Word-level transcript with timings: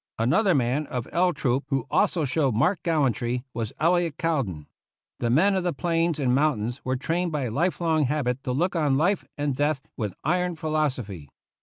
Another 0.17 0.55
man 0.55 0.87
of 0.87 1.07
L 1.11 1.31
Troop 1.31 1.65
who 1.67 1.85
also 1.91 2.25
showed 2.25 2.55
marked 2.55 2.81
gallantry 2.81 3.43
was 3.53 3.71
Elliot 3.79 4.17
Cowdin. 4.17 4.65
The 5.19 5.29
men 5.29 5.55
of 5.55 5.63
the 5.63 5.73
plains 5.73 6.17
and 6.19 6.33
mountains 6.33 6.81
were 6.83 6.95
trained 6.97 7.31
by 7.31 7.49
life 7.49 7.79
long 7.79 8.05
habit 8.05 8.43
to 8.45 8.51
look 8.51 8.75
on 8.75 8.97
life 8.97 9.23
and 9.37 9.55
death 9.55 9.79
with 9.97 10.15
iron 10.23 10.55
philosophy. 10.55 11.29